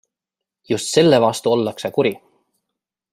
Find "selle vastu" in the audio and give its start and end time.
0.95-1.53